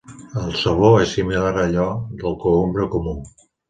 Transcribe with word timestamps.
El 0.43 0.47
sabor 0.61 0.97
és 1.03 1.13
similar 1.19 1.45
a 1.51 1.55
allò 1.67 1.87
del 2.25 2.39
cogombre 2.47 2.93
comú. 2.99 3.19